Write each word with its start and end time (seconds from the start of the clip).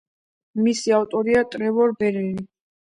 მისი 0.61 0.95
ავტორია 1.01 1.45
ტრევორ 1.53 1.97
რებინი. 2.03 2.49